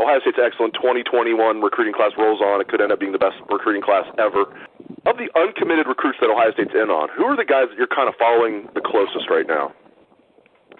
Ohio 0.00 0.16
State's 0.24 0.40
excellent 0.40 0.72
2021 0.72 1.60
recruiting 1.60 1.92
class 1.92 2.12
rolls 2.16 2.40
on. 2.40 2.62
It 2.62 2.68
could 2.68 2.80
end 2.80 2.90
up 2.90 2.98
being 2.98 3.12
the 3.12 3.20
best 3.20 3.36
recruiting 3.52 3.82
class 3.82 4.08
ever. 4.18 4.48
Of 5.04 5.20
the 5.20 5.28
uncommitted 5.36 5.86
recruits 5.86 6.16
that 6.24 6.30
Ohio 6.32 6.52
State's 6.56 6.72
in 6.72 6.88
on, 6.88 7.10
who 7.14 7.24
are 7.24 7.36
the 7.36 7.44
guys 7.44 7.68
that 7.68 7.76
you're 7.76 7.92
kind 7.92 8.08
of 8.08 8.14
following 8.18 8.64
the 8.72 8.80
closest 8.80 9.28
right 9.28 9.46
now? 9.46 9.76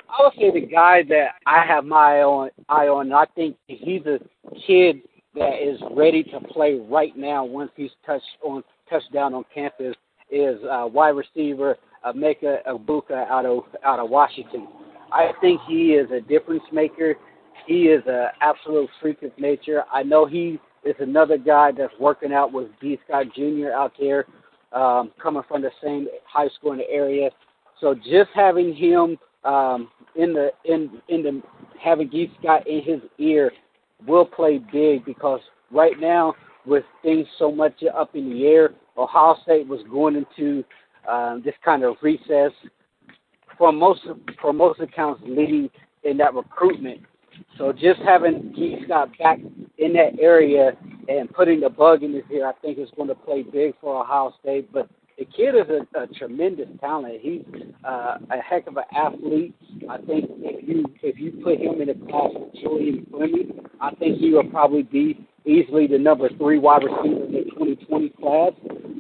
I 0.09 0.25
would 0.25 0.33
say 0.41 0.59
the 0.59 0.67
guy 0.67 1.03
that 1.05 1.37
I 1.45 1.67
have 1.69 1.85
my 1.85 2.25
eye 2.71 2.89
on, 2.89 3.13
I 3.13 3.27
think 3.37 3.57
he's 3.67 4.07
a 4.07 4.21
kid 4.67 5.03
that 5.35 5.61
is 5.61 5.79
ready 5.93 6.23
to 6.33 6.41
play 6.41 6.81
right 6.89 7.15
now 7.15 7.45
once 7.45 7.71
he's 7.77 7.93
touched 8.07 8.25
on 8.43 8.65
touchdown 8.89 9.35
on 9.35 9.45
campus 9.55 9.97
is 10.31 10.57
uh, 10.65 10.87
wide 10.87 11.11
receiver 11.11 11.77
Emeka 12.07 12.59
Egbuka 12.67 13.29
out 13.29 13.47
of 13.47 13.65
out 13.85 13.99
of 13.99 14.11
Washington. 14.11 14.69
I 15.13 15.33
think 15.41 15.61
he 15.69 15.93
is 15.93 16.11
a 16.11 16.21
difference 16.21 16.63
maker. 16.73 17.15
He 17.67 17.85
is 17.85 18.03
an 18.07 18.29
absolute 18.41 18.89
freak 19.01 19.23
of 19.23 19.31
nature. 19.39 19.85
I 19.93 20.03
know 20.03 20.27
he 20.27 20.59
is 20.85 20.97
another 20.99 21.39
guy 21.39 21.71
that's 21.73 21.93
working 22.01 22.33
out 22.33 22.53
with 22.53 22.69
Gee 22.81 22.99
Scott 23.07 23.27
Jr. 23.35 23.71
out 23.75 23.93
there, 24.01 24.27
um, 24.73 25.13
coming 25.23 25.43
from 25.47 25.63
the 25.63 25.71
same 25.83 26.09
high 26.27 26.49
school 26.57 26.73
in 26.73 26.79
the 26.79 26.91
area. 26.91 27.31
So 27.81 27.95
just 27.95 28.31
having 28.35 28.75
him 28.75 29.19
um, 29.45 29.91
in 30.17 30.33
the 30.33 30.51
in 30.65 31.01
in 31.09 31.23
the 31.23 31.43
having 31.81 32.11
Gee 32.11 32.33
Scott 32.41 32.67
in 32.67 32.83
his 32.83 33.01
ear 33.19 33.53
will 34.07 34.25
play 34.25 34.61
big 34.73 35.05
because 35.05 35.41
right 35.71 35.99
now 36.01 36.35
with 36.65 36.85
things 37.03 37.27
so 37.39 37.51
much 37.51 37.75
up 37.95 38.15
in 38.15 38.31
the 38.31 38.47
air, 38.47 38.71
Ohio 38.97 39.37
State 39.43 39.67
was 39.67 39.81
going 39.91 40.17
into 40.17 40.65
um, 41.09 41.43
this 41.45 41.55
kind 41.65 41.85
of 41.85 41.97
recess 42.03 42.53
for 43.59 43.73
most 43.73 44.01
for 44.41 44.53
most 44.53 44.81
accounts 44.81 45.23
leading 45.27 45.71
in 46.05 46.17
that 46.19 46.35
recruitment. 46.35 47.01
So 47.59 47.73
just 47.73 48.01
having 48.05 48.53
Gee 48.55 48.83
Scott 48.85 49.11
back 49.19 49.39
in 49.79 49.93
that 49.95 50.19
area 50.21 50.73
and 51.09 51.33
putting 51.33 51.61
the 51.61 51.71
bug 51.71 52.03
in 52.03 52.13
his 52.13 52.25
ear, 52.31 52.47
I 52.47 52.53
think 52.61 52.79
is 52.79 52.89
going 52.97 53.09
to 53.09 53.15
play 53.15 53.43
big 53.43 53.75
for 53.81 54.03
Ohio 54.03 54.33
State. 54.41 54.73
But 54.73 54.89
the 55.19 55.25
kid 55.25 55.55
is 55.55 55.67
a, 55.69 56.01
a 56.01 56.07
tremendous 56.09 56.69
talent. 56.81 57.21
He's 57.21 57.43
uh, 57.85 58.19
a 58.31 58.41
heck 58.41 58.67
of 58.67 58.77
an 58.77 58.85
athlete. 58.95 59.55
I 59.89 59.99
think 59.99 60.31
if 60.39 60.69
you 60.69 60.85
if 61.03 61.19
you 61.19 61.33
put 61.43 61.61
him 61.61 61.81
in 61.81 61.91
a 61.91 61.95
class 62.11 62.31
with 62.35 62.55
Julian 62.61 63.07
Fleming, 63.11 63.61
I 63.81 63.95
think 63.95 64.19
he 64.19 64.31
will 64.31 64.49
probably 64.51 64.83
be 64.83 65.27
easily 65.45 65.87
the 65.87 65.99
number 65.99 66.29
three 66.37 66.59
wide 66.59 66.85
receiver 66.85 67.25
in 67.25 67.33
the 67.33 67.45
2020 67.51 68.09
class. 68.11 68.53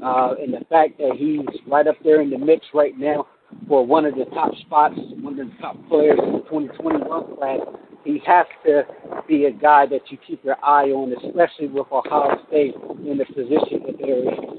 Uh, 0.02 0.34
and 0.40 0.52
the 0.52 0.64
fact 0.68 0.98
that 0.98 1.14
he's 1.16 1.46
right 1.66 1.86
up 1.86 1.96
there 2.02 2.20
in 2.22 2.30
the 2.30 2.38
mix 2.38 2.66
right 2.74 2.98
now 2.98 3.26
for 3.68 3.86
one 3.86 4.04
of 4.04 4.14
the 4.14 4.24
top 4.34 4.52
spots, 4.62 4.94
one 5.20 5.38
of 5.38 5.46
the 5.46 5.54
top 5.60 5.76
players 5.88 6.18
in 6.22 6.32
the 6.32 6.38
2021 6.50 7.36
class, 7.36 7.60
he 8.04 8.20
has 8.26 8.46
to 8.66 8.82
be 9.28 9.44
a 9.44 9.52
guy 9.52 9.86
that 9.86 10.00
you 10.10 10.18
keep 10.26 10.42
your 10.44 10.56
eye 10.64 10.90
on, 10.90 11.12
especially 11.24 11.68
with 11.68 11.86
Ohio 11.92 12.36
State 12.48 12.74
in 13.06 13.18
the 13.18 13.26
position 13.26 13.86
that 13.86 13.96
they're 14.00 14.18
in. 14.18 14.52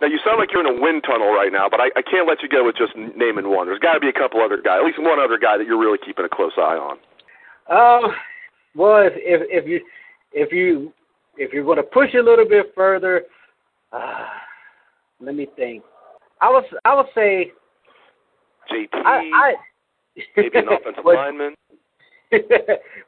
Now 0.00 0.08
you 0.08 0.18
sound 0.24 0.38
like 0.38 0.50
you're 0.52 0.66
in 0.66 0.78
a 0.78 0.80
wind 0.80 1.02
tunnel 1.06 1.32
right 1.32 1.50
now, 1.52 1.68
but 1.68 1.80
I, 1.80 1.90
I 1.94 2.02
can't 2.02 2.26
let 2.26 2.42
you 2.42 2.48
go 2.48 2.66
with 2.66 2.76
just 2.76 2.94
naming 2.96 3.50
one. 3.50 3.66
There's 3.66 3.78
got 3.78 3.94
to 3.94 4.00
be 4.00 4.08
a 4.08 4.12
couple 4.12 4.40
other 4.40 4.60
guys, 4.62 4.78
at 4.80 4.86
least 4.86 4.98
one 5.02 5.18
other 5.18 5.38
guy 5.38 5.58
that 5.58 5.66
you're 5.66 5.78
really 5.78 5.98
keeping 6.04 6.24
a 6.24 6.28
close 6.28 6.52
eye 6.56 6.78
on. 6.78 6.98
Um, 7.70 8.10
well, 8.74 9.06
if 9.06 9.12
if, 9.16 9.42
if 9.46 9.68
you 9.68 9.80
if 10.32 10.50
you 10.50 10.92
if 11.36 11.52
you're 11.52 11.64
going 11.64 11.76
to 11.76 11.82
push 11.82 12.14
a 12.14 12.22
little 12.22 12.48
bit 12.48 12.72
further, 12.74 13.22
uh, 13.92 14.26
let 15.20 15.34
me 15.34 15.46
think. 15.56 15.82
I 16.40 16.48
was 16.48 16.64
I 16.84 16.94
would 16.94 17.06
say 17.14 17.52
JT. 18.70 18.88
I, 18.92 19.30
I 19.34 19.54
maybe 20.36 20.58
an 20.58 20.64
offensive 20.68 21.02
well, 21.04 21.16
lineman. 21.16 21.54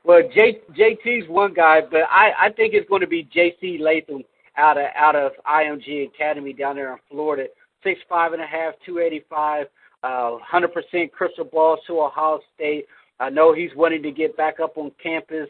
well, 0.05 0.23
J, 0.35 0.61
JT's 0.79 1.29
one 1.29 1.55
guy, 1.55 1.81
but 1.81 2.03
I 2.11 2.33
I 2.47 2.53
think 2.53 2.75
it's 2.75 2.89
going 2.89 3.01
to 3.01 3.07
be 3.07 3.29
J.C. 3.33 3.79
Latham 3.81 4.23
out 4.57 4.79
of 4.79 4.85
out 4.95 5.17
of 5.17 5.33
IMG 5.49 6.09
Academy 6.09 6.53
down 6.53 6.77
there 6.77 6.93
in 6.93 6.99
Florida. 7.11 7.47
Six 7.83 8.01
five 8.09 8.33
and 8.33 8.43
a 8.43 8.47
half, 8.47 8.75
two 8.87 8.99
eighty 8.99 9.25
five, 9.29 9.67
uh, 10.03 10.39
hundred 10.39 10.73
percent 10.73 11.13
crystal 11.13 11.45
ball 11.45 11.79
to 11.87 12.01
Ohio 12.01 12.41
State. 12.55 12.87
I 13.21 13.31
know 13.31 13.55
he's 13.55 13.71
wanting 13.77 14.03
to 14.03 14.11
get 14.11 14.37
back 14.37 14.61
up 14.61 14.77
on 14.77 14.91
campus, 15.03 15.49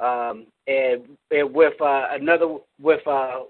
um, 0.00 0.46
and, 0.66 1.02
and 1.30 1.54
with 1.54 1.80
uh, 1.80 2.08
another 2.12 2.56
with 2.80 3.06
uh, 3.06 3.40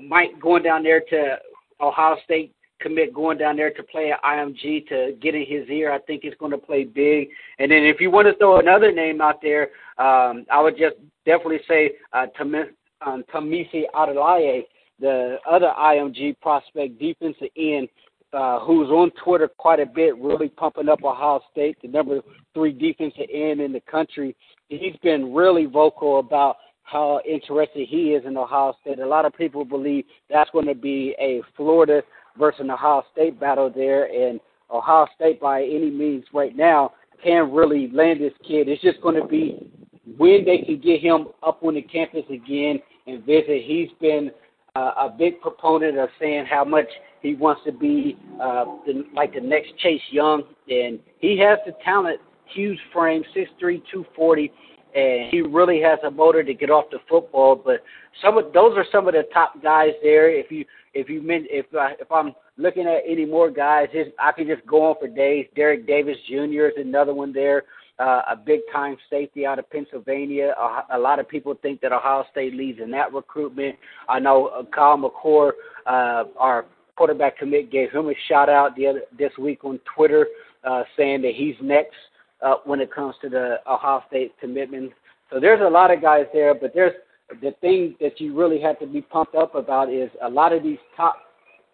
Mike 0.00 0.40
going 0.40 0.62
down 0.62 0.82
there 0.82 1.00
to 1.00 1.38
Ohio 1.80 2.16
State 2.24 2.54
commit 2.80 3.14
going 3.14 3.38
down 3.38 3.56
there 3.56 3.70
to 3.70 3.82
play 3.82 4.12
at 4.12 4.22
IMG 4.22 4.86
to 4.88 5.16
get 5.20 5.34
in 5.34 5.46
his 5.46 5.68
ear. 5.68 5.92
I 5.92 5.98
think 6.00 6.22
he's 6.22 6.34
going 6.38 6.52
to 6.52 6.58
play 6.58 6.84
big. 6.84 7.28
And 7.58 7.70
then 7.70 7.84
if 7.84 8.00
you 8.00 8.10
want 8.10 8.28
to 8.28 8.36
throw 8.36 8.58
another 8.58 8.92
name 8.92 9.20
out 9.20 9.40
there, 9.40 9.70
um, 9.98 10.44
I 10.50 10.60
would 10.60 10.76
just 10.76 10.96
definitely 11.24 11.60
say 11.66 11.92
uh, 12.12 12.26
Tam- 12.36 12.74
um, 13.04 13.24
Tamisi 13.32 13.84
Adeleye, 13.94 14.64
the 15.00 15.38
other 15.48 15.72
IMG 15.78 16.38
prospect 16.40 16.98
defensive 16.98 17.48
end 17.56 17.88
uh, 18.34 18.58
who's 18.60 18.88
on 18.88 19.10
Twitter 19.22 19.48
quite 19.48 19.80
a 19.80 19.86
bit, 19.86 20.16
really 20.18 20.48
pumping 20.48 20.88
up 20.88 21.02
Ohio 21.04 21.40
State, 21.52 21.78
the 21.82 21.88
number 21.88 22.20
three 22.52 22.72
defensive 22.72 23.28
end 23.32 23.60
in 23.60 23.72
the 23.72 23.80
country. 23.80 24.36
He's 24.68 24.96
been 25.02 25.32
really 25.32 25.66
vocal 25.66 26.18
about 26.18 26.56
how 26.82 27.20
interested 27.28 27.88
he 27.88 28.12
is 28.12 28.24
in 28.26 28.36
Ohio 28.36 28.74
State. 28.80 28.98
A 28.98 29.06
lot 29.06 29.24
of 29.24 29.34
people 29.34 29.64
believe 29.64 30.04
that's 30.30 30.50
going 30.50 30.66
to 30.66 30.74
be 30.74 31.14
a 31.18 31.40
Florida 31.56 32.02
versus 32.38 32.66
Ohio 32.70 33.04
State 33.12 33.40
battle 33.40 33.70
there, 33.74 34.04
and 34.04 34.40
Ohio 34.70 35.06
State, 35.14 35.40
by 35.40 35.62
any 35.62 35.90
means, 35.90 36.24
right 36.32 36.54
now, 36.56 36.92
can 37.22 37.52
really 37.52 37.88
land 37.92 38.20
this 38.20 38.32
kid. 38.46 38.68
It's 38.68 38.82
just 38.82 39.00
going 39.00 39.20
to 39.20 39.26
be 39.26 39.70
when 40.18 40.44
they 40.44 40.58
can 40.58 40.80
get 40.80 41.00
him 41.00 41.28
up 41.42 41.62
on 41.62 41.74
the 41.74 41.82
campus 41.82 42.24
again 42.30 42.80
and 43.06 43.24
visit. 43.24 43.62
He's 43.64 43.88
been 44.00 44.30
uh, 44.76 44.92
a 44.98 45.14
big 45.16 45.40
proponent 45.40 45.98
of 45.98 46.08
saying 46.20 46.46
how 46.46 46.64
much 46.64 46.86
he 47.22 47.34
wants 47.34 47.62
to 47.64 47.72
be 47.72 48.18
uh, 48.42 48.64
the, 48.86 49.04
like 49.14 49.34
the 49.34 49.40
next 49.40 49.76
Chase 49.78 50.02
Young, 50.10 50.42
and 50.68 50.98
he 51.18 51.38
has 51.38 51.58
the 51.64 51.72
talent, 51.84 52.20
huge 52.52 52.78
frame, 52.92 53.22
six 53.34 53.50
three, 53.58 53.82
two 53.92 54.04
forty, 54.16 54.52
and 54.94 55.30
he 55.30 55.42
really 55.42 55.80
has 55.80 55.98
a 56.04 56.10
motor 56.10 56.42
to 56.42 56.54
get 56.54 56.70
off 56.70 56.86
the 56.90 56.98
football. 57.08 57.54
But 57.56 57.82
some 58.22 58.38
of 58.38 58.52
those 58.52 58.76
are 58.76 58.86
some 58.90 59.08
of 59.08 59.14
the 59.14 59.24
top 59.32 59.62
guys 59.62 59.92
there. 60.02 60.30
If 60.30 60.50
you 60.50 60.64
if 60.94 61.08
you 61.08 61.22
meant 61.22 61.46
if 61.50 61.66
uh, 61.74 61.90
if 62.00 62.10
I'm 62.10 62.32
looking 62.56 62.86
at 62.86 63.02
any 63.06 63.24
more 63.24 63.50
guys, 63.50 63.88
his, 63.92 64.06
I 64.18 64.32
could 64.32 64.46
just 64.46 64.66
go 64.66 64.90
on 64.90 64.96
for 65.00 65.08
days. 65.08 65.46
Derrick 65.56 65.86
Davis 65.86 66.16
Jr. 66.28 66.66
is 66.66 66.74
another 66.76 67.14
one 67.14 67.32
there 67.32 67.64
uh, 67.98 68.22
a 68.30 68.36
big 68.36 68.60
time 68.72 68.96
safety 69.08 69.46
out 69.46 69.58
of 69.58 69.70
Pennsylvania. 69.70 70.54
A, 70.58 70.96
a 70.96 70.98
lot 70.98 71.18
of 71.18 71.28
people 71.28 71.54
think 71.62 71.80
that 71.80 71.92
Ohio 71.92 72.24
State 72.30 72.54
leads 72.54 72.80
in 72.80 72.90
that 72.90 73.12
recruitment. 73.12 73.76
I 74.08 74.18
know 74.18 74.46
uh, 74.46 74.64
Kyle 74.74 74.98
McCord, 74.98 75.52
uh, 75.86 76.24
our 76.38 76.66
quarterback 76.96 77.38
commit 77.38 77.70
gave 77.70 77.90
him 77.90 78.08
a 78.08 78.14
shout 78.28 78.48
out 78.48 78.74
the 78.76 78.86
other, 78.86 79.02
this 79.16 79.32
week 79.38 79.64
on 79.64 79.80
Twitter, 79.94 80.26
uh, 80.64 80.82
saying 80.96 81.22
that 81.22 81.34
he's 81.34 81.54
next 81.62 81.94
uh, 82.42 82.56
when 82.64 82.80
it 82.80 82.92
comes 82.92 83.14
to 83.22 83.28
the 83.28 83.56
Ohio 83.66 84.02
State 84.08 84.32
commitment. 84.40 84.92
So 85.30 85.40
there's 85.40 85.60
a 85.60 85.68
lot 85.68 85.90
of 85.90 86.00
guys 86.00 86.26
there, 86.32 86.54
but 86.54 86.72
there's 86.74 86.94
the 87.40 87.52
thing 87.60 87.96
that 88.00 88.20
you 88.20 88.38
really 88.38 88.60
have 88.60 88.78
to 88.80 88.86
be 88.86 89.00
pumped 89.00 89.34
up 89.34 89.54
about 89.54 89.92
is 89.92 90.10
a 90.22 90.28
lot 90.28 90.52
of 90.52 90.62
these 90.62 90.78
top 90.96 91.16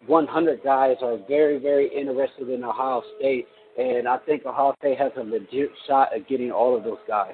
100 0.07 0.63
guys 0.63 0.95
are 1.01 1.17
very, 1.27 1.59
very 1.59 1.87
interested 1.87 2.49
in 2.49 2.63
Ohio 2.63 3.03
State, 3.17 3.47
and 3.77 4.07
I 4.07 4.17
think 4.17 4.45
Ohio 4.45 4.73
State 4.79 4.97
has 4.97 5.11
a 5.17 5.23
legit 5.23 5.69
shot 5.87 6.09
at 6.15 6.27
getting 6.27 6.51
all 6.51 6.75
of 6.75 6.83
those 6.83 7.01
guys. 7.07 7.33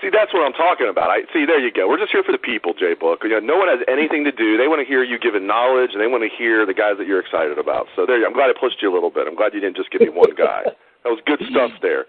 See, 0.00 0.08
that's 0.08 0.32
what 0.32 0.40
I'm 0.40 0.56
talking 0.56 0.88
about. 0.88 1.10
I 1.10 1.28
see. 1.28 1.44
There 1.44 1.60
you 1.60 1.70
go. 1.70 1.86
We're 1.86 2.00
just 2.00 2.10
here 2.10 2.24
for 2.24 2.32
the 2.32 2.40
people, 2.40 2.72
Jay 2.72 2.94
Book. 2.98 3.20
You 3.22 3.36
know, 3.36 3.40
no 3.40 3.56
one 3.60 3.68
has 3.68 3.84
anything 3.86 4.24
to 4.24 4.32
do. 4.32 4.56
They 4.56 4.66
want 4.66 4.80
to 4.80 4.88
hear 4.88 5.04
you 5.04 5.18
giving 5.18 5.46
knowledge, 5.46 5.90
and 5.92 6.00
they 6.00 6.08
want 6.08 6.24
to 6.24 6.32
hear 6.32 6.64
the 6.64 6.72
guys 6.72 6.96
that 6.96 7.06
you're 7.06 7.20
excited 7.20 7.58
about. 7.58 7.84
So 7.94 8.06
there, 8.06 8.16
you, 8.16 8.24
I'm 8.24 8.32
glad 8.32 8.48
I 8.48 8.56
pushed 8.58 8.80
you 8.80 8.90
a 8.90 8.94
little 8.94 9.10
bit. 9.10 9.28
I'm 9.28 9.36
glad 9.36 9.52
you 9.52 9.60
didn't 9.60 9.76
just 9.76 9.90
give 9.92 10.00
me 10.00 10.08
one 10.08 10.32
guy. 10.34 10.72
that 11.04 11.10
was 11.10 11.20
good 11.26 11.40
stuff 11.50 11.72
there. 11.82 12.06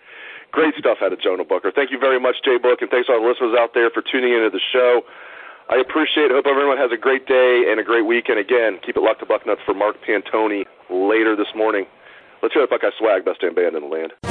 Great 0.51 0.75
stuff 0.77 0.97
out 1.01 1.13
of 1.13 1.21
Jonah 1.21 1.45
Booker. 1.45 1.71
Thank 1.73 1.91
you 1.91 1.99
very 1.99 2.19
much, 2.19 2.35
Jay 2.43 2.57
Book, 2.57 2.81
and 2.81 2.89
thanks 2.91 3.07
to 3.07 3.13
all 3.13 3.21
the 3.21 3.27
listeners 3.27 3.55
out 3.57 3.73
there 3.73 3.89
for 3.89 4.03
tuning 4.03 4.33
into 4.33 4.49
the 4.49 4.59
show. 4.59 5.01
I 5.69 5.77
appreciate 5.79 6.25
it. 6.25 6.31
Hope 6.31 6.45
everyone 6.47 6.77
has 6.77 6.91
a 6.91 6.97
great 6.97 7.25
day 7.25 7.63
and 7.69 7.79
a 7.79 7.83
great 7.83 8.05
weekend. 8.05 8.39
Again, 8.39 8.79
keep 8.85 8.97
it 8.97 9.01
locked 9.01 9.21
to 9.21 9.25
Bucknuts 9.25 9.63
for 9.65 9.73
Mark 9.73 9.95
Pantoni 10.03 10.65
later 10.89 11.35
this 11.37 11.47
morning. 11.55 11.85
Let's 12.43 12.53
hear 12.53 12.63
the 12.63 12.67
Buckeye 12.67 12.91
swag, 12.99 13.23
best 13.23 13.39
damn 13.39 13.55
band 13.55 13.75
in 13.77 13.83
the 13.83 13.87
land. 13.87 14.30